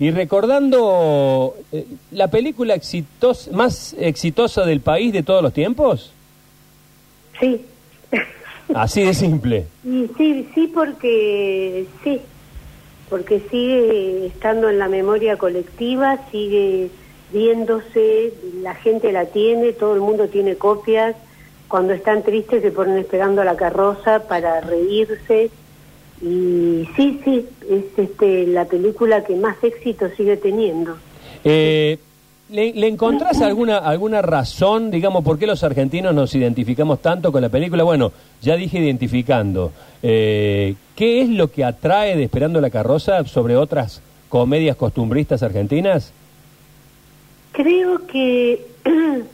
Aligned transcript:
Y 0.00 0.10
recordando 0.12 1.56
eh, 1.72 1.84
la 2.12 2.28
película 2.28 2.78
más 3.52 3.96
exitosa 3.98 4.64
del 4.64 4.80
país 4.80 5.12
de 5.12 5.22
todos 5.22 5.42
los 5.42 5.52
tiempos, 5.52 6.12
Sí. 7.40 7.64
así 8.74 9.02
de 9.02 9.14
simple. 9.14 9.66
Y 9.84 10.08
sí, 10.16 10.48
sí, 10.54 10.70
porque 10.72 11.86
sí, 12.04 12.20
porque 13.08 13.40
sigue 13.50 14.26
estando 14.26 14.68
en 14.68 14.78
la 14.78 14.88
memoria 14.88 15.36
colectiva, 15.36 16.18
sigue 16.30 16.90
viéndose, 17.32 18.32
la 18.62 18.74
gente 18.74 19.12
la 19.12 19.26
tiene, 19.26 19.72
todo 19.72 19.94
el 19.94 20.00
mundo 20.00 20.28
tiene 20.28 20.56
copias. 20.56 21.16
Cuando 21.68 21.92
están 21.92 22.22
tristes 22.22 22.62
se 22.62 22.70
ponen 22.70 22.98
esperando 22.98 23.42
a 23.42 23.44
la 23.44 23.56
carroza 23.56 24.20
para 24.28 24.60
reírse. 24.60 25.50
Y 26.20 26.88
sí, 26.96 27.20
sí, 27.24 27.46
es 27.70 27.84
este, 27.96 28.46
la 28.46 28.64
película 28.64 29.24
que 29.24 29.36
más 29.36 29.56
éxito 29.62 30.08
sigue 30.16 30.36
teniendo. 30.36 30.96
Eh, 31.44 31.98
¿le, 32.50 32.72
le 32.72 32.88
encontrás 32.88 33.40
alguna, 33.40 33.78
alguna 33.78 34.22
razón, 34.22 34.90
digamos, 34.90 35.22
por 35.22 35.38
qué 35.38 35.46
los 35.46 35.62
argentinos 35.62 36.14
nos 36.14 36.34
identificamos 36.34 37.00
tanto 37.00 37.30
con 37.30 37.42
la 37.42 37.48
película? 37.48 37.84
Bueno, 37.84 38.12
ya 38.42 38.56
dije 38.56 38.78
identificando. 38.78 39.72
Eh, 40.02 40.74
¿Qué 40.96 41.22
es 41.22 41.28
lo 41.28 41.50
que 41.50 41.64
atrae 41.64 42.16
de 42.16 42.24
Esperando 42.24 42.60
la 42.60 42.70
Carroza 42.70 43.24
sobre 43.24 43.56
otras 43.56 44.02
comedias 44.28 44.76
costumbristas 44.76 45.42
argentinas? 45.42 46.12
Creo 47.52 48.06
que, 48.06 48.66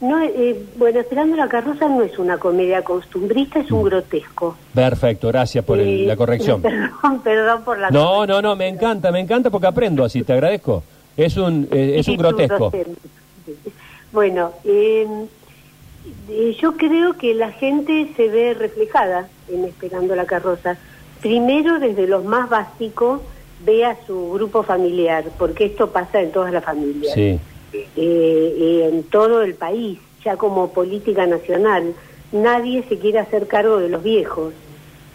no, 0.00 0.20
eh, 0.22 0.56
bueno, 0.76 1.00
Esperando 1.00 1.36
la 1.36 1.48
carroza 1.48 1.88
no 1.88 2.02
es 2.02 2.18
una 2.18 2.38
comedia 2.38 2.82
costumbrista, 2.82 3.60
es 3.60 3.70
un 3.70 3.84
grotesco. 3.84 4.56
Perfecto, 4.74 5.28
gracias 5.28 5.64
por 5.64 5.78
el- 5.78 6.02
Eh, 6.02 6.06
la 6.06 6.16
corrección. 6.16 6.60
Perdón, 6.62 7.20
perdón 7.22 7.62
por 7.64 7.78
la 7.78 7.90
No, 7.90 8.26
no, 8.26 8.42
no, 8.42 8.54
me 8.56 8.68
encanta, 8.68 9.10
me 9.12 9.20
encanta 9.20 9.50
porque 9.50 9.66
aprendo 9.66 10.04
así, 10.04 10.22
te 10.22 10.32
agradezco. 10.32 10.82
Es 11.16 11.36
un, 11.36 11.68
eh, 11.70 11.94
es 11.98 12.08
un 12.08 12.16
grotesco. 12.16 12.70
grotesco. 12.70 12.92
Bueno, 14.12 14.52
eh, 14.64 15.06
eh, 16.28 16.56
yo 16.60 16.76
creo 16.76 17.14
que 17.16 17.34
la 17.34 17.50
gente 17.52 18.10
se 18.16 18.28
ve 18.28 18.54
reflejada 18.54 19.28
en 19.48 19.64
Esperando 19.64 20.14
la 20.16 20.24
carroza. 20.26 20.76
Primero, 21.20 21.78
desde 21.78 22.06
los 22.06 22.24
más 22.24 22.48
básicos, 22.50 23.20
ve 23.64 23.84
a 23.84 23.96
su 24.06 24.32
grupo 24.32 24.62
familiar, 24.62 25.24
porque 25.38 25.64
esto 25.66 25.90
pasa 25.90 26.20
en 26.20 26.32
todas 26.32 26.52
las 26.52 26.64
familias. 26.64 27.14
Sí, 27.14 27.38
eh, 27.74 27.86
eh, 27.96 28.88
en 28.92 29.02
todo 29.04 29.42
el 29.42 29.54
país, 29.54 29.98
ya 30.24 30.36
como 30.36 30.72
política 30.72 31.26
nacional. 31.26 31.94
Nadie 32.32 32.84
se 32.88 32.98
quiere 32.98 33.18
hacer 33.18 33.46
cargo 33.46 33.78
de 33.78 33.88
los 33.88 34.02
viejos. 34.02 34.52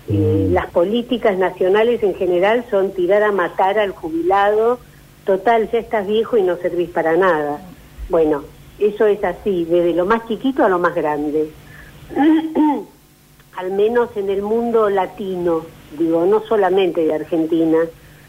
Eh, 0.09 0.47
Mm. 0.49 0.53
las 0.53 0.67
políticas 0.71 1.37
nacionales 1.37 2.01
en 2.01 2.15
general 2.15 2.65
son 2.71 2.91
tirar 2.93 3.21
a 3.23 3.31
matar 3.31 3.77
al 3.77 3.91
jubilado, 3.91 4.79
total, 5.25 5.69
ya 5.71 5.79
estás 5.79 6.07
viejo 6.07 6.37
y 6.37 6.41
no 6.41 6.57
servís 6.57 6.89
para 6.89 7.15
nada. 7.15 7.61
Bueno, 8.09 8.43
eso 8.79 9.05
es 9.05 9.23
así, 9.23 9.65
desde 9.65 9.93
lo 9.93 10.05
más 10.05 10.27
chiquito 10.27 10.63
a 10.65 10.69
lo 10.69 10.79
más 10.79 10.95
grande. 10.95 11.49
Al 13.57 13.71
menos 13.73 14.09
en 14.15 14.29
el 14.29 14.41
mundo 14.41 14.89
latino, 14.89 15.65
digo, 15.97 16.25
no 16.25 16.41
solamente 16.47 17.03
de 17.03 17.13
Argentina, 17.13 17.77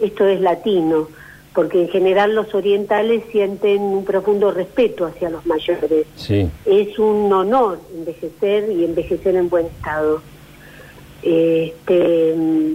esto 0.01 0.27
es 0.27 0.41
latino, 0.41 1.09
porque 1.55 1.83
en 1.83 1.89
general 1.89 2.35
los 2.35 2.55
orientales 2.55 3.25
sienten 3.33 3.83
un 3.83 4.05
profundo 4.05 4.51
respeto 4.51 5.07
hacia 5.07 5.31
los 5.31 5.45
mayores. 5.47 6.07
sí. 6.17 6.49
Es 6.65 6.99
un 6.99 7.33
honor 7.33 7.81
envejecer 7.95 8.71
y 8.71 8.85
envejecer 8.85 9.35
en 9.35 9.49
buen 9.49 9.67
estado. 9.67 10.23
Este, 11.23 12.35
mm, 12.37 12.75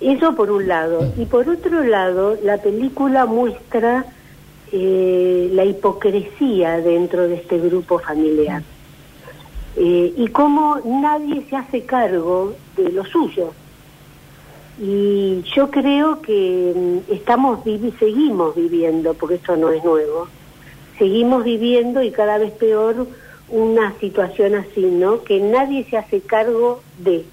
eso 0.00 0.34
por 0.34 0.50
un 0.50 0.68
lado. 0.68 1.12
Y 1.16 1.24
por 1.24 1.48
otro 1.48 1.82
lado, 1.82 2.36
la 2.42 2.58
película 2.58 3.26
muestra 3.26 4.06
eh, 4.70 5.50
la 5.52 5.64
hipocresía 5.64 6.80
dentro 6.80 7.26
de 7.26 7.36
este 7.36 7.58
grupo 7.58 7.98
familiar. 7.98 8.62
Eh, 9.76 10.12
y 10.16 10.28
cómo 10.28 10.80
nadie 10.84 11.44
se 11.48 11.56
hace 11.56 11.82
cargo 11.82 12.54
de 12.76 12.92
lo 12.92 13.04
suyo. 13.04 13.52
Y 14.80 15.42
yo 15.54 15.70
creo 15.70 16.22
que 16.22 16.72
mm, 16.74 17.12
estamos 17.12 17.64
vivi 17.64 17.92
seguimos 17.98 18.54
viviendo, 18.54 19.14
porque 19.14 19.36
esto 19.36 19.56
no 19.56 19.70
es 19.70 19.82
nuevo, 19.82 20.28
seguimos 20.98 21.42
viviendo 21.44 22.02
y 22.02 22.12
cada 22.12 22.38
vez 22.38 22.52
peor 22.52 23.06
una 23.48 23.92
situación 23.98 24.54
así, 24.54 24.82
¿no? 24.82 25.24
Que 25.24 25.40
nadie 25.40 25.84
se 25.90 25.96
hace 25.96 26.20
cargo 26.20 26.82
de. 26.98 27.24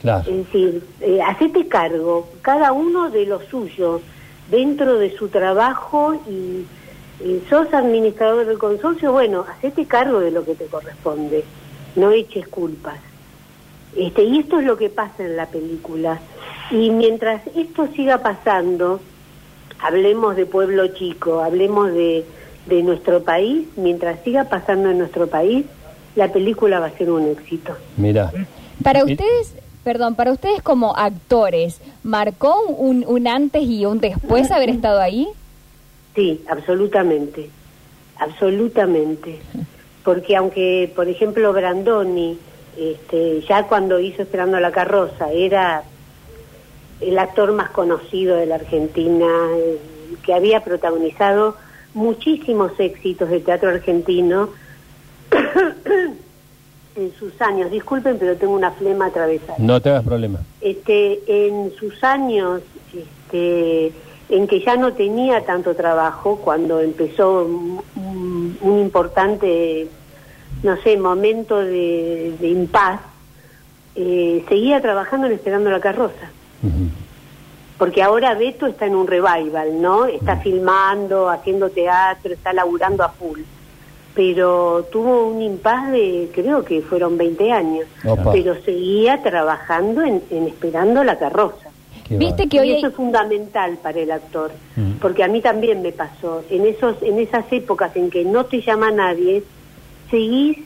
Claro. 0.00 0.28
Es 0.28 0.36
decir, 0.38 0.82
eh, 1.00 1.22
hacete 1.22 1.68
cargo, 1.68 2.28
cada 2.42 2.72
uno 2.72 3.10
de 3.10 3.26
lo 3.26 3.40
suyo, 3.42 4.00
dentro 4.50 4.98
de 4.98 5.16
su 5.16 5.28
trabajo 5.28 6.14
y, 6.28 6.66
y 7.24 7.42
sos 7.48 7.72
administrador 7.72 8.44
del 8.44 8.58
consorcio, 8.58 9.12
bueno, 9.12 9.46
hacete 9.48 9.86
cargo 9.86 10.20
de 10.20 10.30
lo 10.30 10.44
que 10.44 10.54
te 10.54 10.66
corresponde, 10.66 11.44
no 11.96 12.10
eches 12.10 12.48
culpas. 12.48 12.98
Este, 13.96 14.24
y 14.24 14.38
esto 14.40 14.58
es 14.58 14.66
lo 14.66 14.76
que 14.76 14.90
pasa 14.90 15.24
en 15.24 15.36
la 15.36 15.46
película. 15.46 16.20
Y 16.70 16.90
mientras 16.90 17.42
esto 17.54 17.88
siga 17.94 18.18
pasando, 18.18 19.00
hablemos 19.80 20.36
de 20.36 20.46
pueblo 20.46 20.88
chico, 20.88 21.40
hablemos 21.40 21.92
de, 21.92 22.24
de 22.66 22.82
nuestro 22.82 23.22
país, 23.22 23.66
mientras 23.76 24.20
siga 24.24 24.44
pasando 24.44 24.90
en 24.90 24.98
nuestro 24.98 25.26
país, 25.26 25.66
la 26.16 26.32
película 26.32 26.80
va 26.80 26.86
a 26.86 26.90
ser 26.90 27.10
un 27.10 27.28
éxito. 27.28 27.76
Mira. 27.96 28.32
Para 28.82 29.04
ustedes, 29.04 29.54
perdón, 29.84 30.14
para 30.14 30.32
ustedes 30.32 30.62
como 30.62 30.96
actores, 30.96 31.80
¿marcó 32.02 32.62
un, 32.66 33.04
un 33.06 33.28
antes 33.28 33.62
y 33.62 33.86
un 33.86 34.00
después 34.00 34.50
haber 34.50 34.70
estado 34.70 35.00
ahí? 35.00 35.28
Sí, 36.14 36.42
absolutamente, 36.48 37.50
absolutamente. 38.18 39.38
Porque 40.04 40.36
aunque, 40.36 40.92
por 40.94 41.08
ejemplo, 41.08 41.52
Brandoni, 41.52 42.38
este, 42.78 43.40
ya 43.42 43.66
cuando 43.66 43.98
hizo 44.00 44.22
Esperando 44.22 44.58
la 44.60 44.70
Carroza, 44.72 45.30
era 45.32 45.82
el 47.00 47.18
actor 47.18 47.52
más 47.52 47.70
conocido 47.70 48.36
de 48.36 48.46
la 48.46 48.54
Argentina, 48.56 49.26
eh, 49.56 49.78
que 50.22 50.32
había 50.34 50.60
protagonizado 50.64 51.56
muchísimos 51.94 52.72
éxitos 52.78 53.28
de 53.30 53.40
teatro 53.40 53.68
argentino 53.70 54.50
en 56.96 57.12
sus 57.18 57.40
años. 57.40 57.70
Disculpen, 57.70 58.18
pero 58.18 58.36
tengo 58.36 58.54
una 58.54 58.70
flema 58.72 59.06
atravesada 59.06 59.56
No 59.58 59.80
te 59.80 59.90
hagas 59.90 60.04
problema. 60.04 60.40
este, 60.60 61.20
en 61.46 61.72
sus 61.78 62.02
años 62.04 62.62
este, 62.96 63.92
en 64.28 64.46
que 64.46 64.60
ya 64.60 64.76
no 64.76 64.92
tenía 64.94 65.44
tanto 65.44 65.74
trabajo, 65.74 66.36
cuando 66.42 66.80
empezó 66.80 67.44
un, 67.44 67.80
un- 67.96 68.58
un 68.60 68.78
importante, 68.78 69.88
no 70.64 70.76
sé, 70.78 70.96
momento 70.96 71.58
de, 71.60 72.34
de 72.40 72.48
impas, 72.48 73.00
eh, 73.94 74.44
seguía 74.48 74.80
trabajando 74.80 75.26
en 75.28 75.34
Esperando 75.34 75.70
la 75.70 75.78
Carroza. 75.78 76.30
Porque 77.78 78.02
ahora 78.02 78.34
Beto 78.34 78.66
está 78.66 78.86
en 78.86 78.94
un 78.94 79.06
revival, 79.06 79.80
¿no? 79.82 80.06
Está 80.06 80.36
filmando, 80.36 81.28
haciendo 81.28 81.68
teatro, 81.70 82.32
está 82.32 82.52
laburando 82.52 83.04
a 83.04 83.10
full. 83.10 83.40
Pero 84.14 84.86
tuvo 84.90 85.26
un 85.26 85.42
impas 85.42 85.90
de, 85.90 86.30
creo 86.32 86.64
que 86.64 86.80
fueron 86.82 87.18
20 87.18 87.52
años. 87.52 87.86
Opa. 88.06 88.32
Pero 88.32 88.54
seguía 88.64 89.22
trabajando 89.22 90.02
en, 90.02 90.22
en 90.30 90.46
Esperando 90.46 91.04
la 91.04 91.18
Carroza. 91.18 91.68
Qué 92.08 92.16
Viste 92.16 92.48
que 92.48 92.60
hoy 92.60 92.70
hay- 92.70 92.78
eso 92.78 92.86
es 92.88 92.94
fundamental 92.94 93.76
para 93.82 93.98
el 93.98 94.10
actor, 94.10 94.50
porque 95.00 95.24
a 95.24 95.28
mí 95.28 95.40
también 95.40 95.82
me 95.82 95.90
pasó. 95.92 96.42
En 96.48 96.64
esos, 96.66 97.02
en 97.02 97.18
esas 97.18 97.44
épocas 97.52 97.94
en 97.96 98.08
que 98.08 98.24
no 98.24 98.44
te 98.44 98.60
llama 98.62 98.90
nadie, 98.90 99.42
seguís 100.10 100.58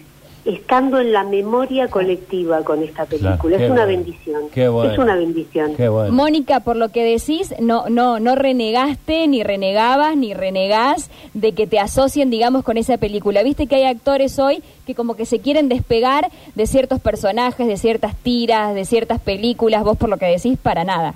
estando 0.44 0.98
en 0.98 1.12
la 1.12 1.24
memoria 1.24 1.88
colectiva 1.88 2.62
con 2.62 2.82
esta 2.82 3.04
película. 3.04 3.56
Claro, 3.56 3.64
es 3.64 3.70
una 3.70 3.84
bueno. 3.84 3.98
bendición. 3.98 4.42
Qué 4.52 4.68
bueno. 4.68 4.92
Es 4.92 4.98
una 4.98 5.16
bendición. 5.16 5.74
Qué 5.76 5.88
bueno. 5.88 6.12
Mónica, 6.12 6.60
por 6.60 6.76
lo 6.76 6.88
que 6.88 7.04
decís, 7.04 7.54
no, 7.60 7.88
no, 7.90 8.18
no 8.18 8.34
renegaste, 8.34 9.26
ni 9.28 9.42
renegabas, 9.42 10.16
ni 10.16 10.32
renegás 10.32 11.10
de 11.34 11.52
que 11.52 11.66
te 11.66 11.78
asocien, 11.78 12.30
digamos, 12.30 12.64
con 12.64 12.78
esa 12.78 12.96
película. 12.96 13.42
Viste 13.42 13.66
que 13.66 13.76
hay 13.76 13.84
actores 13.84 14.38
hoy 14.38 14.62
que 14.86 14.94
como 14.94 15.16
que 15.16 15.26
se 15.26 15.40
quieren 15.40 15.68
despegar 15.68 16.30
de 16.54 16.66
ciertos 16.66 17.00
personajes, 17.00 17.66
de 17.66 17.76
ciertas 17.76 18.16
tiras, 18.16 18.74
de 18.74 18.86
ciertas 18.86 19.20
películas. 19.20 19.84
Vos, 19.84 19.98
por 19.98 20.08
lo 20.08 20.16
que 20.16 20.26
decís, 20.26 20.56
para 20.56 20.84
nada. 20.84 21.14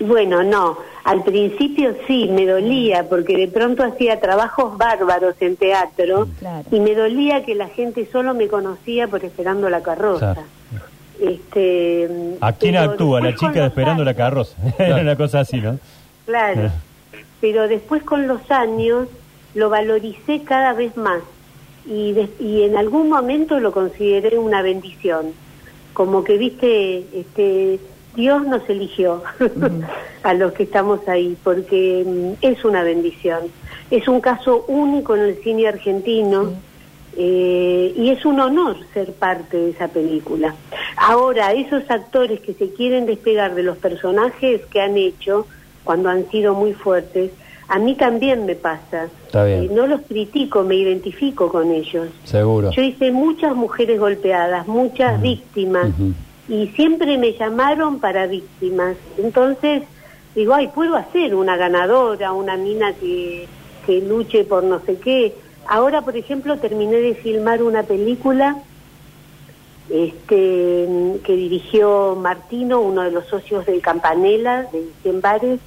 Bueno, 0.00 0.42
no. 0.44 0.78
Al 1.04 1.24
principio 1.24 1.94
sí, 2.06 2.28
me 2.30 2.46
dolía, 2.46 3.08
porque 3.08 3.36
de 3.36 3.48
pronto 3.48 3.82
hacía 3.82 4.20
trabajos 4.20 4.76
bárbaros 4.78 5.34
en 5.40 5.56
teatro 5.56 6.28
Claro. 6.38 6.64
y 6.70 6.80
me 6.80 6.94
dolía 6.94 7.44
que 7.44 7.54
la 7.54 7.68
gente 7.68 8.06
solo 8.12 8.34
me 8.34 8.46
conocía 8.48 9.08
por 9.08 9.24
Esperando 9.24 9.68
la 9.70 9.82
Carroza. 9.82 10.34
Claro. 10.34 10.48
Este, 11.20 12.08
¿A 12.40 12.52
quién 12.52 12.76
actúa? 12.76 13.20
La 13.20 13.34
chica 13.34 13.52
los 13.56 13.66
esperando 13.68 14.04
la 14.04 14.14
carroza. 14.14 14.56
Era 14.78 14.96
una 15.00 15.16
cosa 15.16 15.40
así, 15.40 15.60
¿no? 15.60 15.78
Claro. 16.26 16.66
Eh. 16.66 16.70
Pero 17.40 17.66
después 17.68 18.02
con 18.04 18.28
los 18.28 18.48
años 18.50 19.08
lo 19.54 19.68
valoricé 19.70 20.42
cada 20.44 20.74
vez 20.74 20.96
más 20.96 21.20
y, 21.86 22.12
de- 22.12 22.28
y 22.38 22.62
en 22.62 22.76
algún 22.76 23.08
momento 23.08 23.58
lo 23.58 23.72
consideré 23.72 24.38
una 24.38 24.62
bendición. 24.62 25.32
Como 25.92 26.22
que, 26.22 26.36
viste, 26.38 27.04
este, 27.12 27.80
Dios 28.14 28.46
nos 28.46 28.68
eligió 28.68 29.22
a 30.22 30.34
los 30.34 30.52
que 30.52 30.64
estamos 30.64 31.06
ahí, 31.08 31.36
porque 31.42 32.04
mm, 32.06 32.44
es 32.44 32.64
una 32.64 32.82
bendición. 32.82 33.44
Es 33.90 34.08
un 34.08 34.20
caso 34.20 34.64
único 34.68 35.16
en 35.16 35.22
el 35.22 35.36
cine 35.42 35.68
argentino 35.68 36.52
eh, 37.16 37.92
y 37.96 38.10
es 38.10 38.24
un 38.24 38.38
honor 38.38 38.76
ser 38.92 39.12
parte 39.12 39.56
de 39.56 39.70
esa 39.70 39.88
película. 39.88 40.54
Ahora, 40.96 41.52
esos 41.52 41.90
actores 41.90 42.40
que 42.40 42.54
se 42.54 42.72
quieren 42.72 43.06
despegar 43.06 43.54
de 43.54 43.62
los 43.62 43.78
personajes 43.78 44.64
que 44.66 44.80
han 44.80 44.96
hecho, 44.96 45.46
cuando 45.84 46.10
han 46.10 46.30
sido 46.30 46.54
muy 46.54 46.74
fuertes, 46.74 47.30
a 47.68 47.78
mí 47.78 47.94
también 47.94 48.46
me 48.46 48.54
pasa. 48.54 49.08
Está 49.26 49.44
bien. 49.44 49.64
Eh, 49.64 49.70
no 49.72 49.86
los 49.86 50.02
critico, 50.02 50.62
me 50.62 50.74
identifico 50.74 51.48
con 51.50 51.70
ellos. 51.70 52.08
Seguro. 52.24 52.70
Yo 52.70 52.82
hice 52.82 53.10
muchas 53.10 53.54
mujeres 53.54 53.98
golpeadas, 54.00 54.66
muchas 54.66 55.20
víctimas. 55.20 55.90
Y 56.48 56.68
siempre 56.68 57.18
me 57.18 57.32
llamaron 57.34 58.00
para 58.00 58.26
víctimas. 58.26 58.96
Entonces, 59.18 59.82
digo, 60.34 60.54
ay, 60.54 60.68
puedo 60.68 60.96
hacer 60.96 61.34
una 61.34 61.56
ganadora, 61.56 62.32
una 62.32 62.56
mina 62.56 62.92
que, 62.94 63.46
que 63.86 64.00
luche 64.00 64.44
por 64.44 64.64
no 64.64 64.80
sé 64.80 64.96
qué. 64.98 65.34
Ahora, 65.66 66.02
por 66.02 66.16
ejemplo, 66.16 66.58
terminé 66.58 66.96
de 66.96 67.14
filmar 67.14 67.62
una 67.62 67.82
película 67.82 68.56
este, 69.90 70.88
que 71.24 71.36
dirigió 71.36 72.16
Martino, 72.16 72.80
uno 72.80 73.02
de 73.02 73.10
los 73.10 73.26
socios 73.26 73.66
del 73.66 73.80
Campanella, 73.80 74.66
de 74.72 74.88
100 75.02 75.20
bares, 75.20 75.60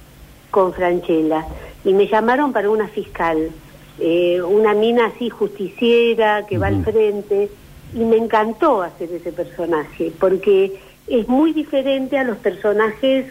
con 0.50 0.72
Franchella. 0.72 1.46
Y 1.84 1.92
me 1.94 2.06
llamaron 2.08 2.52
para 2.52 2.70
una 2.70 2.88
fiscal, 2.88 3.50
eh, 3.98 4.42
una 4.42 4.74
mina 4.74 5.06
así 5.06 5.30
justiciera 5.30 6.46
que 6.46 6.58
va 6.58 6.68
al 6.68 6.84
frente. 6.84 7.50
Y 7.94 7.98
me 8.00 8.16
encantó 8.16 8.82
hacer 8.82 9.10
ese 9.12 9.32
personaje, 9.32 10.12
porque 10.18 10.80
es 11.08 11.28
muy 11.28 11.52
diferente 11.52 12.18
a 12.18 12.24
los 12.24 12.38
personajes 12.38 13.26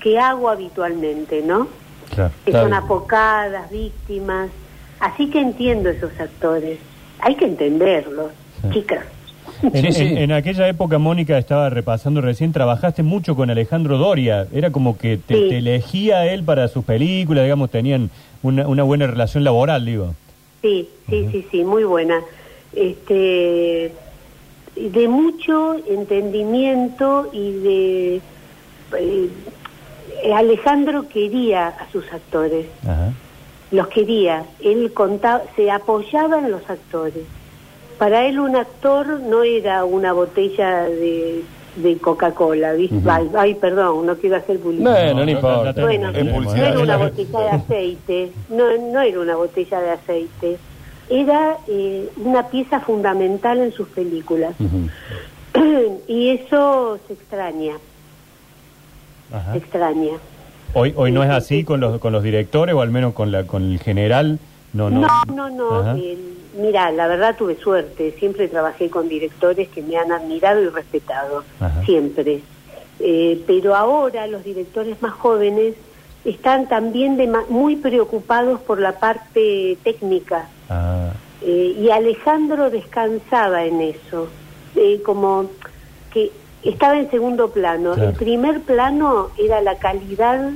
que 0.00 0.18
hago 0.18 0.48
habitualmente, 0.48 1.42
¿no? 1.42 1.68
Claro. 2.14 2.32
Que 2.44 2.52
son 2.52 2.72
apocadas, 2.74 3.70
víctimas. 3.70 4.50
Así 5.00 5.28
que 5.28 5.40
entiendo 5.40 5.90
esos 5.90 6.12
actores. 6.20 6.78
Hay 7.20 7.34
que 7.34 7.46
entenderlos, 7.46 8.30
chicas. 8.72 9.04
En, 9.62 9.72
Sí, 9.82 9.92
sí. 9.92 10.02
en- 10.04 10.18
en 10.18 10.32
aquella 10.32 10.68
época, 10.68 10.98
Mónica, 10.98 11.38
estaba 11.38 11.70
repasando 11.70 12.20
recién, 12.20 12.52
trabajaste 12.52 13.02
mucho 13.02 13.34
con 13.34 13.50
Alejandro 13.50 13.96
Doria. 13.98 14.46
Era 14.52 14.70
como 14.70 14.98
que 14.98 15.16
te, 15.16 15.34
Sí. 15.34 15.48
te 15.48 15.58
elegía 15.58 16.26
él 16.26 16.44
para 16.44 16.68
sus 16.68 16.84
películas, 16.84 17.44
digamos, 17.44 17.70
tenían 17.70 18.10
una, 18.42 18.68
una 18.68 18.82
buena 18.82 19.06
relación 19.06 19.44
laboral, 19.44 19.84
digo. 19.86 20.14
Sí, 20.62 20.88
sí, 21.08 21.28
sí, 21.32 21.46
sí, 21.50 21.64
muy 21.64 21.84
buena. 21.84 22.20
Este, 22.74 23.92
de 24.76 25.08
mucho 25.08 25.76
entendimiento 25.88 27.28
y 27.32 27.52
de... 27.52 28.20
eh, 28.98 29.30
Alejandro 30.34 31.08
quería 31.08 31.68
a 31.68 31.90
sus 31.92 32.10
actores, 32.12 32.66
Ajá. 32.84 33.12
los 33.70 33.86
quería. 33.88 34.44
Él 34.60 34.92
contaba, 34.92 35.42
se 35.54 35.70
apoyaba 35.70 36.38
en 36.38 36.50
los 36.50 36.68
actores. 36.68 37.24
Para 37.98 38.26
él 38.26 38.38
un 38.40 38.56
actor 38.56 39.20
no 39.20 39.42
era 39.42 39.84
una 39.84 40.12
botella 40.12 40.82
de, 40.84 41.42
de 41.76 41.96
Coca-Cola, 41.98 42.72
¿viste? 42.74 42.96
Ay, 43.08 43.30
ay, 43.36 43.54
perdón, 43.54 44.04
no 44.06 44.16
quiero 44.16 44.36
hacer 44.36 44.58
publicidad. 44.58 45.14
Bueno, 45.14 45.24
no, 45.24 45.30
importa. 45.30 45.72
tenemos, 45.74 46.44
Bueno, 46.44 46.56
no 46.56 46.56
era 46.64 46.78
una 46.80 46.96
botella 46.98 47.40
de 47.40 47.48
aceite, 47.50 48.32
no, 48.50 48.64
no 48.92 49.00
era 49.00 49.20
una 49.20 49.36
botella 49.36 49.80
de 49.80 49.90
aceite, 49.90 50.58
era 51.08 51.56
eh, 51.68 52.08
una 52.16 52.48
pieza 52.48 52.80
fundamental 52.80 53.58
en 53.58 53.72
sus 53.72 53.88
películas. 53.88 54.54
Y 56.06 56.28
eso 56.30 56.98
se 57.06 57.14
extraña, 57.14 57.74
Ajá. 59.32 59.52
se 59.52 59.58
extraña. 59.58 60.12
Hoy, 60.74 60.92
hoy 60.96 61.12
no 61.12 61.24
es 61.24 61.30
así 61.30 61.64
con 61.64 61.80
los, 61.80 61.98
con 61.98 62.12
los 62.12 62.22
directores, 62.22 62.74
o 62.74 62.82
al 62.82 62.90
menos 62.90 63.14
con, 63.14 63.32
la, 63.32 63.44
con 63.44 63.62
el 63.72 63.78
general. 63.80 64.38
No, 64.74 64.90
no. 64.90 65.00
No, 65.00 65.22
no, 65.34 65.48
no. 65.50 65.80
Ajá. 65.80 65.96
eh, 65.98 66.18
mira, 66.60 66.90
la 66.92 67.06
verdad 67.08 67.36
tuve 67.36 67.56
suerte. 67.56 68.14
Siempre 68.18 68.48
trabajé 68.48 68.90
con 68.90 69.08
directores 69.08 69.68
que 69.68 69.80
me 69.82 69.96
han 69.96 70.12
admirado 70.12 70.60
y 70.62 70.68
respetado. 70.68 71.44
Ajá. 71.60 71.82
Siempre. 71.84 72.42
Eh, 73.00 73.42
pero 73.46 73.74
ahora 73.74 74.26
los 74.26 74.44
directores 74.44 75.00
más 75.00 75.12
jóvenes 75.12 75.74
están 76.26 76.68
también 76.68 77.16
dema- 77.16 77.46
muy 77.48 77.76
preocupados 77.76 78.60
por 78.60 78.78
la 78.80 78.92
parte 78.98 79.78
técnica. 79.82 80.48
Ah, 80.68 80.95
Eh, 81.42 81.76
y 81.80 81.90
Alejandro 81.90 82.70
descansaba 82.70 83.64
en 83.64 83.80
eso. 83.80 84.28
Eh, 84.74 85.00
como 85.04 85.46
que 86.12 86.30
estaba 86.64 86.98
en 86.98 87.10
segundo 87.10 87.50
plano. 87.50 87.92
Claro. 87.94 88.10
El 88.10 88.16
primer 88.16 88.60
plano 88.62 89.30
era 89.38 89.60
la 89.60 89.76
calidad 89.76 90.50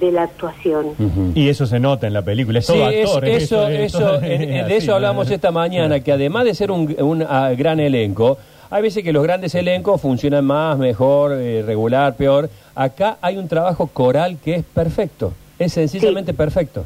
de 0.00 0.12
la 0.12 0.24
actuación. 0.24 0.88
Y 1.34 1.48
eso 1.48 1.64
se 1.66 1.80
nota 1.80 2.06
en 2.06 2.12
la 2.12 2.20
película. 2.22 2.58
Es 2.58 2.66
Sí, 2.66 2.74
todo 2.74 2.90
es- 2.90 3.06
actor. 3.08 3.24
es- 3.28 3.42
eso, 3.44 3.68
es 3.68 3.94
eso, 3.94 4.14
en- 4.22 4.66
de 4.68 4.76
eso 4.76 4.94
hablamos 4.94 5.30
esta 5.30 5.50
mañana, 5.50 6.00
que 6.00 6.12
además 6.12 6.44
de 6.44 6.54
ser 6.54 6.70
un, 6.70 6.94
un, 7.00 7.22
ah, 7.22 7.50
gran 7.56 7.80
elenco, 7.80 8.36
hay 8.68 8.82
veces 8.82 9.02
que 9.02 9.12
los 9.12 9.22
grandes 9.22 9.54
elencos 9.54 10.00
funcionan 10.00 10.44
más, 10.44 10.76
mejor, 10.76 11.32
eh, 11.32 11.62
regular, 11.64 12.14
peor. 12.14 12.50
Acá 12.74 13.16
hay 13.22 13.38
un 13.38 13.48
trabajo 13.48 13.86
coral 13.86 14.36
que 14.44 14.56
es 14.56 14.64
perfecto, 14.64 15.32
es 15.58 15.72
sencillamente 15.72 16.34
perfecto. 16.34 16.84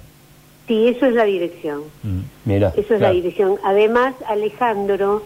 Sí, 0.71 0.87
eso 0.87 1.07
es 1.07 1.15
la 1.15 1.25
dirección. 1.25 1.81
Mm. 2.05 2.21
Mira, 2.45 2.73
Eso 2.77 2.95
es 2.95 3.01
la 3.01 3.11
dirección. 3.11 3.57
Además, 3.65 4.15
Alejandro, 4.29 5.25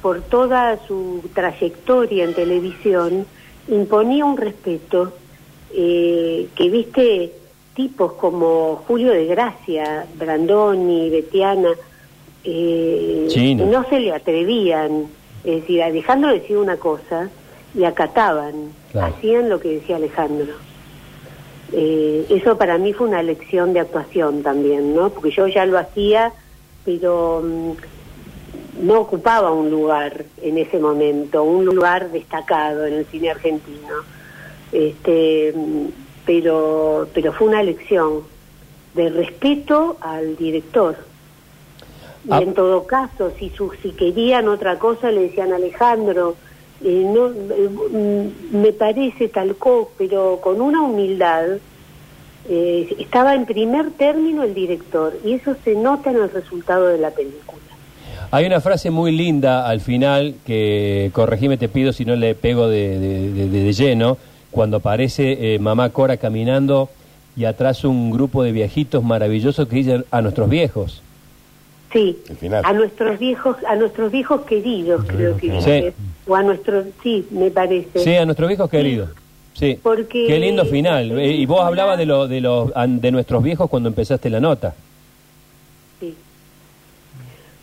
por 0.00 0.20
toda 0.20 0.78
su 0.86 1.20
trayectoria 1.34 2.22
en 2.22 2.32
televisión, 2.32 3.26
imponía 3.66 4.24
un 4.24 4.36
respeto 4.36 5.14
eh, 5.74 6.46
que, 6.54 6.70
viste, 6.70 7.32
tipos 7.74 8.12
como 8.12 8.84
Julio 8.86 9.10
de 9.10 9.26
Gracia, 9.26 10.06
Brandoni, 10.16 11.10
Betiana, 11.10 11.70
eh, 12.44 13.56
no 13.68 13.84
se 13.88 13.98
le 13.98 14.12
atrevían. 14.12 15.06
Es 15.42 15.62
decir, 15.62 15.82
Alejandro 15.82 16.30
decía 16.30 16.60
una 16.60 16.76
cosa 16.76 17.28
y 17.74 17.82
acataban, 17.82 18.70
Claro. 18.92 19.12
hacían 19.12 19.48
lo 19.48 19.58
que 19.58 19.70
decía 19.70 19.96
Alejandro. 19.96 20.52
Eh, 21.72 22.26
eso 22.28 22.58
para 22.58 22.76
mí 22.78 22.92
fue 22.92 23.08
una 23.08 23.22
lección 23.22 23.72
de 23.72 23.80
actuación 23.80 24.42
también, 24.42 24.94
¿no? 24.94 25.10
Porque 25.10 25.30
yo 25.30 25.46
ya 25.46 25.64
lo 25.64 25.78
hacía, 25.78 26.32
pero 26.84 27.42
mm, 27.42 28.84
no 28.86 29.00
ocupaba 29.00 29.52
un 29.52 29.70
lugar 29.70 30.24
en 30.42 30.58
ese 30.58 30.78
momento, 30.78 31.42
un 31.42 31.64
lugar 31.64 32.10
destacado 32.10 32.86
en 32.86 32.94
el 32.94 33.06
cine 33.06 33.30
argentino. 33.30 33.94
Este, 34.72 35.52
mm, 35.54 35.86
pero, 36.26 37.08
pero 37.14 37.32
fue 37.32 37.48
una 37.48 37.62
lección 37.62 38.20
de 38.94 39.08
respeto 39.08 39.96
al 40.00 40.36
director. 40.36 40.96
Y 42.24 42.32
Ah. 42.32 42.40
en 42.42 42.54
todo 42.54 42.86
caso, 42.86 43.32
si, 43.38 43.50
su, 43.50 43.72
si 43.82 43.90
querían 43.92 44.46
otra 44.48 44.78
cosa, 44.78 45.10
le 45.10 45.22
decían 45.22 45.52
Alejandro, 45.52 46.36
eh, 46.84 47.04
no, 47.12 47.28
mm, 47.28 48.56
me 48.62 48.72
parece 48.72 49.28
tal 49.28 49.56
cosa, 49.56 49.88
pero 49.98 50.38
con 50.42 50.60
una 50.60 50.82
humildad. 50.82 51.44
eh, 52.48 52.96
estaba 52.98 53.36
en 53.36 53.46
primer 53.46 53.92
término 53.92 54.42
el 54.42 54.52
director 54.52 55.16
y 55.24 55.34
eso 55.34 55.54
se 55.64 55.76
nota 55.76 56.10
en 56.10 56.16
el 56.16 56.28
resultado 56.30 56.88
de 56.88 56.98
la 56.98 57.10
película. 57.12 57.60
Hay 58.32 58.46
una 58.46 58.60
frase 58.60 58.90
muy 58.90 59.12
linda 59.12 59.68
al 59.68 59.80
final 59.80 60.34
que, 60.44 61.10
corregime, 61.12 61.56
te 61.56 61.68
pido 61.68 61.92
si 61.92 62.04
no 62.04 62.16
le 62.16 62.34
pego 62.34 62.66
de- 62.66 62.98
de 63.48 63.72
lleno, 63.72 64.16
cuando 64.50 64.78
aparece 64.78 65.54
eh, 65.54 65.58
mamá 65.60 65.90
Cora 65.90 66.16
caminando 66.16 66.88
y 67.36 67.44
atrás 67.44 67.84
un 67.84 68.10
grupo 68.10 68.42
de 68.42 68.50
viejitos 68.50 69.04
maravillosos 69.04 69.68
que 69.68 69.76
dicen 69.76 70.04
a 70.10 70.20
nuestros 70.20 70.48
viejos. 70.48 71.00
Sí, 71.92 72.18
El 72.28 72.36
final. 72.36 72.62
a 72.64 72.72
nuestros 72.72 73.18
viejos, 73.18 73.56
a 73.68 73.76
nuestros 73.76 74.10
viejos 74.10 74.42
queridos, 74.42 75.04
creo 75.06 75.36
que 75.36 75.60
Sí. 75.60 75.92
o 76.26 76.34
a 76.34 76.42
nuestros, 76.42 76.86
sí, 77.02 77.26
me 77.30 77.50
parece. 77.50 77.98
Sí, 77.98 78.14
a 78.16 78.24
nuestros 78.24 78.48
viejos 78.48 78.70
queridos. 78.70 79.10
Sí. 79.54 79.78
Porque- 79.82 80.24
Qué 80.26 80.38
lindo 80.38 80.64
final. 80.64 81.18
Eh, 81.20 81.32
y 81.32 81.44
vos 81.44 81.60
hablabas 81.60 81.98
de, 81.98 82.06
lo, 82.06 82.26
de, 82.26 82.40
los, 82.40 82.70
de 82.74 83.12
nuestros 83.12 83.42
viejos 83.42 83.68
cuando 83.68 83.90
empezaste 83.90 84.30
la 84.30 84.40
nota. 84.40 84.74
Sí. 86.00 86.14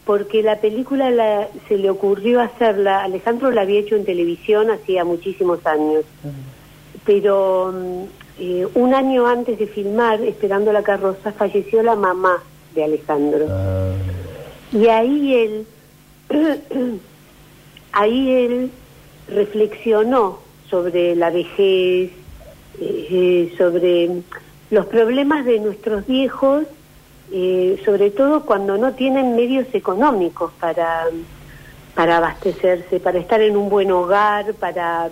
Porque 0.06 0.44
la 0.44 0.58
película 0.58 1.10
la- 1.10 1.48
se 1.68 1.78
le 1.78 1.90
ocurrió 1.90 2.40
hacerla, 2.42 3.04
Alejandro 3.04 3.50
la 3.52 3.62
había 3.62 3.80
hecho 3.80 3.96
en 3.96 4.06
televisión 4.06 4.70
hacía 4.70 5.04
muchísimos 5.06 5.66
años, 5.66 6.04
pero 7.06 7.74
mm, 7.74 8.04
eh, 8.40 8.68
un 8.76 8.94
año 8.94 9.26
antes 9.28 9.58
de 9.58 9.66
filmar, 9.66 10.22
esperando 10.22 10.72
la 10.72 10.84
carroza, 10.84 11.32
falleció 11.32 11.82
la 11.82 11.96
mamá 11.96 12.44
de 12.74 12.84
Alejandro. 12.84 13.46
Y 14.72 14.88
ahí 14.88 15.36
él, 15.36 15.68
ahí 17.92 18.32
él 18.32 18.72
reflexionó 19.28 20.40
sobre 20.70 21.16
la 21.16 21.30
vejez, 21.30 22.12
eh, 22.80 23.54
sobre 23.58 24.10
los 24.70 24.86
problemas 24.86 25.46
de 25.46 25.60
nuestros 25.60 26.06
viejos, 26.06 26.66
eh, 27.32 27.82
sobre 27.86 28.12
todo 28.12 28.46
cuando 28.46 28.78
no 28.78 28.94
tienen 28.94 29.36
medios 29.36 29.68
económicos 29.74 30.52
para, 30.60 31.06
para 31.96 32.18
abastecerse, 32.18 33.00
para 33.00 33.20
estar 33.20 33.42
en 33.42 33.58
un 33.58 33.70
buen 33.70 33.92
hogar, 33.92 34.54
para 34.56 35.10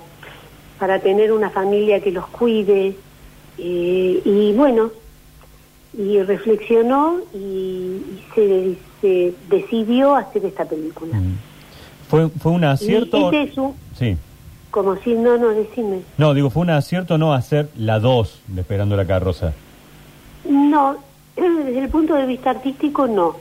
para 0.78 1.00
tener 1.00 1.32
una 1.32 1.50
familia 1.50 2.02
que 2.02 2.12
los 2.12 2.28
cuide. 2.28 2.96
eh, 3.58 4.22
y 4.24 4.54
bueno, 4.54 4.92
y 5.98 6.22
reflexionó 6.22 7.18
y, 7.34 7.38
y 7.38 8.24
se, 8.36 8.76
se 9.02 9.34
decidió 9.50 10.16
hacer 10.16 10.46
esta 10.46 10.64
película. 10.66 11.18
¿Fue, 12.10 12.30
fue 12.30 12.52
un 12.52 12.62
Y 12.62 12.66
acierto? 12.66 13.32
este 13.32 13.52
es 13.52 13.58
un, 13.58 13.74
Sí. 13.98 14.16
como 14.72 14.96
si 14.98 15.14
no, 15.14 15.38
no, 15.38 15.50
decime. 15.50 16.02
No, 16.18 16.34
digo, 16.34 16.50
¿fue 16.50 16.62
un 16.62 16.70
acierto 16.70 17.18
no 17.18 17.34
hacer 17.34 17.70
la 17.76 18.00
2 18.00 18.42
de 18.48 18.62
Esperando 18.62 18.96
la 18.96 19.06
Carroza? 19.06 19.54
No, 20.48 20.98
desde 21.36 21.80
el 21.80 21.90
punto 21.90 22.14
de 22.14 22.26
vista 22.28 22.52
artístico 22.52 23.08
no, 23.08 23.36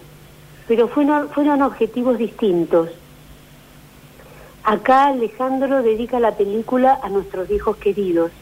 pero 0.67 0.89
fueron, 0.89 1.29
fueron 1.29 1.63
objetivos 1.63 2.17
distintos. 2.19 2.89
Acá 4.65 5.07
Alejandro 5.09 5.83
dedica 5.83 6.19
la 6.19 6.33
película 6.33 6.99
a 7.03 7.09
nuestros 7.09 7.51
hijos 7.51 7.77
queridos. 7.77 8.33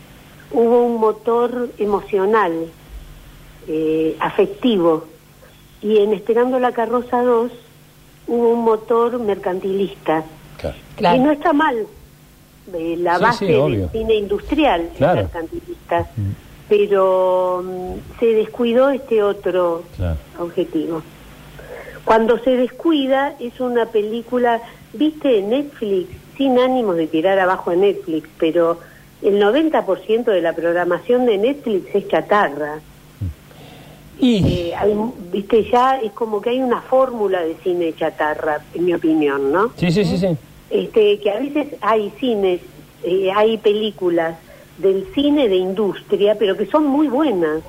Hubo 0.52 0.84
un 0.86 0.98
motor 0.98 1.68
emocional, 1.78 2.52
eh, 3.68 4.16
afectivo, 4.20 5.04
y 5.82 5.98
en 5.98 6.12
Esperando 6.14 6.58
la 6.58 6.72
Carroza 6.72 7.22
2 7.22 7.50
hubo 8.28 8.48
un 8.50 8.64
motor 8.64 9.18
mercantilista. 9.18 10.24
Claro. 10.58 10.76
Claro. 10.96 11.16
Y 11.16 11.20
no 11.20 11.30
está 11.32 11.52
mal. 11.52 11.86
Eh, 12.72 12.96
la 12.98 13.16
Sí, 13.18 13.22
base 13.22 13.46
sí, 13.46 13.52
del 13.52 13.90
cine 13.90 14.14
industrial 14.14 14.88
Claro. 14.96 15.20
es 15.20 15.24
mercantilista. 15.26 16.08
Pero 16.68 17.62
mm, 17.64 18.18
se 18.20 18.26
descuidó 18.26 18.88
este 18.90 19.22
otro 19.22 19.82
Claro. 19.96 20.16
objetivo. 20.38 21.02
Cuando 22.04 22.38
se 22.38 22.56
descuida 22.56 23.34
es 23.38 23.60
una 23.60 23.86
película, 23.86 24.60
viste, 24.94 25.38
en 25.38 25.50
Netflix, 25.50 26.08
sin 26.36 26.58
ánimos 26.58 26.96
de 26.96 27.06
tirar 27.06 27.38
abajo 27.38 27.70
a 27.70 27.76
Netflix, 27.76 28.28
pero 28.38 28.78
el 29.22 29.38
90% 29.40 30.24
de 30.24 30.40
la 30.42 30.52
programación 30.54 31.26
de 31.26 31.38
Netflix 31.38 31.94
es 31.94 32.08
chatarra. 32.08 32.80
Y 34.18 34.44
Eh, 34.46 34.74
hay, 34.76 34.94
viste, 35.32 35.68
ya 35.70 35.98
es 36.00 36.12
como 36.12 36.40
que 36.40 36.50
hay 36.50 36.60
una 36.62 36.80
fórmula 36.82 37.42
de 37.42 37.56
cine 37.62 37.92
chatarra, 37.94 38.60
en 38.74 38.84
mi 38.84 38.94
opinión, 38.94 39.52
¿no? 39.52 39.72
sí, 39.76 39.90
sí, 39.90 40.04
sí, 40.04 40.18
sí. 40.18 40.36
este, 40.70 41.18
que 41.20 41.30
a 41.30 41.38
veces 41.40 41.74
hay 41.80 42.10
cines, 42.18 42.60
eh, 43.02 43.30
hay 43.34 43.58
películas 43.58 44.36
del 44.78 45.06
cine 45.14 45.48
de 45.48 45.56
industria, 45.56 46.36
pero 46.38 46.56
que 46.56 46.66
son 46.66 46.86
muy 46.86 47.08
buenas, 47.08 47.62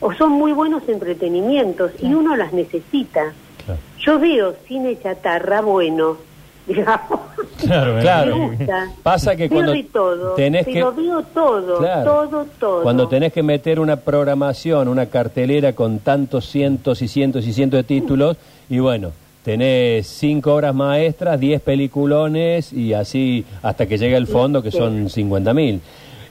o 0.00 0.12
son 0.14 0.32
muy 0.32 0.52
buenos 0.52 0.82
entretenimientos, 0.88 1.92
y 2.00 2.12
uno 2.14 2.36
las 2.36 2.52
necesita. 2.52 3.32
Claro. 3.64 3.80
Yo 4.00 4.18
veo 4.18 4.54
cine 4.66 4.98
chatarra 5.00 5.60
bueno, 5.60 6.16
digamos. 6.66 7.20
Claro, 7.60 8.00
Claro. 8.00 8.36
Me 8.38 8.56
gusta. 8.56 8.90
Pasa 9.02 9.36
que 9.36 9.48
cuando 9.48 9.72
todo, 9.92 10.34
tenés 10.34 10.66
que- 10.66 10.82
veo 10.82 11.22
todo, 11.34 11.78
Claro. 11.78 12.04
todo, 12.28 12.46
todo. 12.58 12.82
Cuando 12.82 13.08
tenés 13.08 13.32
que 13.32 13.42
meter 13.42 13.78
una 13.80 13.96
programación, 13.96 14.88
una 14.88 15.06
cartelera 15.06 15.72
con 15.74 15.98
tantos 16.00 16.46
cientos 16.48 17.02
y 17.02 17.08
cientos 17.08 17.46
y 17.46 17.52
cientos 17.52 17.78
de 17.78 17.84
títulos, 17.84 18.36
y 18.68 18.78
bueno, 18.80 19.12
tenés 19.44 20.06
cinco 20.06 20.54
obras 20.54 20.74
maestras, 20.74 21.38
diez 21.38 21.60
peliculones 21.60 22.72
y 22.72 22.94
así 22.94 23.44
hasta 23.62 23.86
que 23.86 23.98
llegue 23.98 24.16
el 24.16 24.26
fondo, 24.26 24.62
que 24.62 24.70
son 24.70 25.08
50 25.08 25.52
mil. 25.54 25.80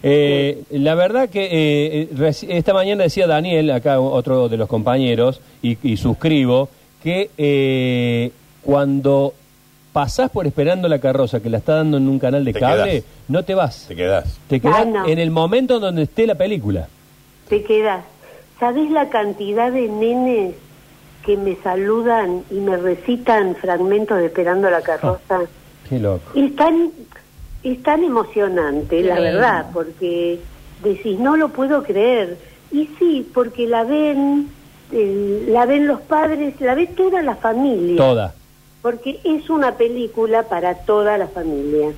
Eh, 0.03 0.63
la 0.71 0.95
verdad 0.95 1.29
que 1.29 1.47
eh, 1.51 2.09
reci- 2.15 2.47
esta 2.49 2.73
mañana 2.73 3.03
decía 3.03 3.27
Daniel, 3.27 3.69
acá 3.71 3.99
otro 3.99 4.49
de 4.49 4.57
los 4.57 4.67
compañeros, 4.67 5.39
y, 5.61 5.77
y 5.87 5.97
suscribo, 5.97 6.69
que 7.03 7.29
eh, 7.37 8.31
cuando 8.63 9.33
pasás 9.93 10.29
por 10.31 10.47
esperando 10.47 10.87
la 10.87 10.99
carroza, 10.99 11.39
que 11.41 11.49
la 11.49 11.57
está 11.57 11.75
dando 11.75 11.97
en 11.97 12.07
un 12.07 12.17
canal 12.19 12.45
de 12.45 12.53
Te 12.53 12.59
cable, 12.59 12.91
quedás. 12.91 13.03
no 13.27 13.43
te 13.43 13.55
vas. 13.55 13.85
Te 13.87 13.95
quedás. 13.95 14.39
Te 14.47 14.59
quedas 14.59 14.77
Ah, 14.81 14.85
no. 14.85 15.07
en 15.07 15.19
el 15.19 15.31
momento 15.31 15.79
donde 15.79 16.03
esté 16.03 16.25
la 16.27 16.35
película. 16.35 16.87
te 17.49 17.63
quedas. 17.63 18.03
¿Sabés 18.59 18.89
la 18.91 19.09
cantidad 19.09 19.71
de 19.71 19.87
nenes 19.89 20.53
que 21.25 21.35
me 21.35 21.55
saludan 21.57 22.43
y 22.51 22.55
me 22.55 22.77
recitan 22.77 23.55
fragmentos 23.55 24.17
de 24.19 24.27
Esperando 24.27 24.69
la 24.69 24.81
carroza? 24.81 25.41
Qué 25.89 25.99
loco. 25.99 26.31
Es 26.35 26.55
tan, 26.55 26.91
es 27.63 27.83
tan 27.83 28.03
emocionante, 28.03 29.01
la 29.03 29.19
verdad, 29.19 29.65
porque 29.73 30.39
decís, 30.83 31.19
no 31.19 31.35
lo 31.35 31.49
puedo 31.49 31.83
creer. 31.83 32.37
Y 32.71 32.87
sí, 32.99 33.29
porque 33.33 33.67
la 33.67 33.83
ven, 33.83 34.47
eh, 34.93 35.45
la 35.49 35.65
ven 35.65 35.87
los 35.87 35.99
padres, 36.01 36.53
la 36.61 36.75
ve 36.75 36.87
toda 36.87 37.21
la 37.23 37.35
familia. 37.35 37.97
Toda. 37.97 38.33
Porque 38.81 39.19
es 39.23 39.49
una 39.49 39.77
película 39.77 40.43
para 40.43 40.75
toda 40.75 41.17
la 41.17 41.27
familia. 41.27 41.89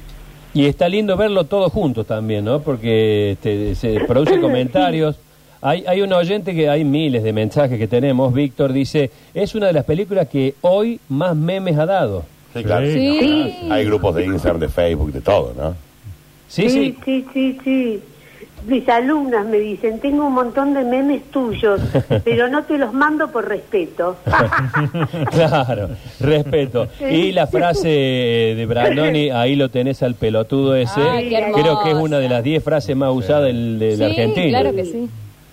Y 0.53 0.65
está 0.65 0.87
lindo 0.87 1.17
verlo 1.17 1.45
todos 1.45 1.71
juntos 1.71 2.05
también, 2.05 2.45
¿no? 2.45 2.61
Porque 2.61 3.31
este, 3.31 3.75
se 3.75 3.99
producen 4.07 4.41
comentarios. 4.41 5.17
Hay, 5.61 5.85
hay 5.87 6.01
un 6.01 6.11
oyente 6.11 6.53
que 6.53 6.69
hay 6.69 6.83
miles 6.83 7.23
de 7.23 7.31
mensajes 7.33 7.79
que 7.79 7.87
tenemos. 7.87 8.33
Víctor 8.33 8.73
dice, 8.73 9.09
es 9.33 9.55
una 9.55 9.67
de 9.67 9.73
las 9.73 9.85
películas 9.85 10.27
que 10.27 10.55
hoy 10.61 10.99
más 11.09 11.35
memes 11.35 11.77
ha 11.77 11.85
dado. 11.85 12.25
Sí, 12.53 12.63
claro. 12.63 12.85
Sí. 12.85 13.17
Sí. 13.19 13.55
Hay 13.71 13.85
grupos 13.85 14.15
de 14.15 14.25
Instagram, 14.25 14.59
de 14.59 14.69
Facebook, 14.69 15.11
de 15.11 15.21
todo, 15.21 15.53
¿no? 15.57 15.75
Sí, 16.47 16.69
sí. 16.69 16.95
sí, 17.03 17.25
sí, 17.33 17.57
sí. 17.63 18.01
Mis 18.67 18.88
alumnas 18.88 19.46
me 19.46 19.58
dicen, 19.60 20.00
tengo 20.00 20.25
un 20.27 20.34
montón 20.34 20.74
de 20.74 20.84
memes 20.84 21.24
tuyos, 21.32 21.82
pero 22.24 22.48
no 22.48 22.63
te 22.63 22.77
los 22.77 22.93
mando 22.93 23.29
por 23.32 23.48
respeto. 23.48 24.15
claro, 25.32 25.89
respeto. 26.20 26.88
Y 27.10 27.32
la 27.32 27.48
frase 27.48 27.88
de 27.89 28.65
Brandoni, 28.67 29.29
ahí 29.32 29.55
lo 29.55 29.70
tenés 29.70 30.01
al 30.03 30.15
pelotudo 30.15 30.75
ese. 30.75 31.01
Ay, 31.01 31.29
Creo 31.53 31.84
que 31.84 31.91
es 31.91 31.96
una 31.96 32.20
de 32.20 32.29
las 32.29 32.43
10 32.43 32.63
frases 32.63 32.96
más 32.96 33.12
usadas 33.13 33.46
del, 33.46 33.79
del 33.79 33.98
Sí, 33.98 34.03
argentino. 34.03 34.50
claro 34.60 34.75
que 34.75 34.86
sí. 34.86 35.10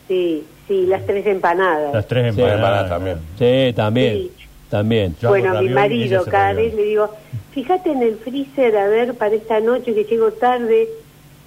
Sí, 0.08 0.44
sí, 0.68 0.86
las 0.86 1.04
tres 1.06 1.26
empanadas. 1.26 1.94
Las 1.94 2.06
tres 2.06 2.34
Sí. 2.34 2.40
empanadas. 2.42 2.88
También. 2.88 3.16
Sí, 3.38 3.72
también. 3.74 4.14
Sí. 4.14 4.30
También. 4.70 5.16
Yo 5.20 5.28
bueno, 5.30 5.60
mi 5.62 5.68
marido, 5.70 6.24
cada 6.24 6.52
vez 6.52 6.72
le 6.74 6.84
digo, 6.84 7.10
fíjate 7.52 7.90
en 7.90 8.02
el 8.02 8.14
freezer 8.18 8.76
a 8.76 8.86
ver 8.86 9.14
para 9.14 9.34
esta 9.34 9.58
noche 9.58 9.92
que 9.94 10.04
llego 10.04 10.30
tarde. 10.30 10.88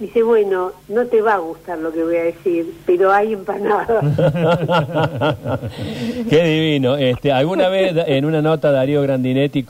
Dice, 0.00 0.22
bueno, 0.22 0.72
no 0.88 1.06
te 1.06 1.22
va 1.22 1.34
a 1.34 1.38
gustar 1.38 1.78
lo 1.78 1.92
que 1.92 2.02
voy 2.02 2.16
a 2.16 2.24
decir, 2.24 2.74
pero 2.84 3.12
hay 3.12 3.32
empanadas. 3.32 4.04
Qué 6.28 6.42
divino. 6.42 6.96
Este, 6.96 7.30
alguna 7.30 7.68
vez 7.68 7.94
en 8.06 8.24
una 8.24 8.42
nota 8.42 8.72
Darío 8.72 9.02
Grandinetti 9.02 9.64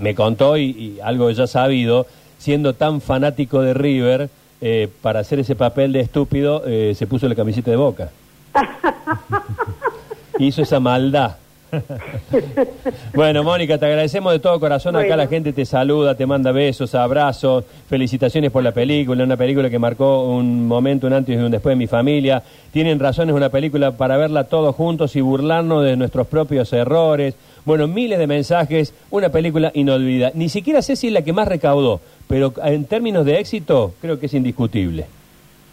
me 0.00 0.14
contó 0.14 0.58
y, 0.58 0.64
y 0.64 1.00
algo 1.02 1.30
ya 1.30 1.46
sabido, 1.46 2.06
siendo 2.36 2.74
tan 2.74 3.00
fanático 3.00 3.62
de 3.62 3.72
River, 3.72 4.28
eh, 4.66 4.88
para 5.02 5.20
hacer 5.20 5.38
ese 5.40 5.56
papel 5.56 5.92
de 5.92 6.00
estúpido, 6.00 6.62
eh, 6.66 6.94
se 6.96 7.06
puso 7.06 7.28
la 7.28 7.34
camiseta 7.34 7.70
de 7.70 7.76
Boca. 7.76 8.10
Hizo 10.38 10.62
esa 10.62 10.80
maldad. 10.80 11.36
bueno, 13.14 13.42
Mónica, 13.42 13.78
te 13.78 13.86
agradecemos 13.86 14.32
de 14.32 14.38
todo 14.38 14.58
corazón. 14.60 14.96
Acá 14.96 15.16
la 15.16 15.26
gente 15.26 15.52
te 15.52 15.64
saluda, 15.64 16.14
te 16.14 16.26
manda 16.26 16.52
besos, 16.52 16.94
abrazos, 16.94 17.64
felicitaciones 17.88 18.50
por 18.50 18.62
la 18.62 18.72
película, 18.72 19.24
una 19.24 19.36
película 19.36 19.70
que 19.70 19.78
marcó 19.78 20.28
un 20.28 20.66
momento, 20.66 21.06
un 21.06 21.12
antes 21.12 21.34
y 21.34 21.38
un 21.38 21.50
después 21.50 21.72
de 21.72 21.76
mi 21.76 21.86
familia. 21.86 22.42
Tienen 22.72 22.98
razón, 22.98 23.28
es 23.28 23.34
una 23.34 23.48
película 23.48 23.92
para 23.92 24.16
verla 24.16 24.44
todos 24.44 24.74
juntos 24.74 25.16
y 25.16 25.20
burlarnos 25.20 25.84
de 25.84 25.96
nuestros 25.96 26.26
propios 26.26 26.72
errores. 26.72 27.34
Bueno, 27.64 27.88
miles 27.88 28.18
de 28.18 28.26
mensajes, 28.26 28.92
una 29.10 29.30
película 29.30 29.70
inolvidable. 29.74 30.38
Ni 30.38 30.48
siquiera 30.48 30.82
sé 30.82 30.96
si 30.96 31.08
es 31.08 31.12
la 31.12 31.22
que 31.22 31.32
más 31.32 31.48
recaudó, 31.48 32.00
pero 32.28 32.52
en 32.62 32.84
términos 32.84 33.24
de 33.24 33.38
éxito 33.38 33.94
creo 34.00 34.18
que 34.18 34.26
es 34.26 34.34
indiscutible. 34.34 35.06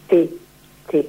Sí, 0.08 0.30
sí. 0.90 1.06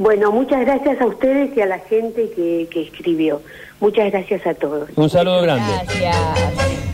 Bueno, 0.00 0.32
muchas 0.32 0.60
gracias 0.60 0.98
a 0.98 1.04
ustedes 1.04 1.54
y 1.54 1.60
a 1.60 1.66
la 1.66 1.78
gente 1.78 2.30
que, 2.30 2.66
que 2.70 2.84
escribió. 2.84 3.42
Muchas 3.80 4.10
gracias 4.10 4.46
a 4.46 4.54
todos. 4.54 4.88
Un 4.96 5.10
saludo 5.10 5.42
grande. 5.42 5.70
Gracias. 5.84 6.89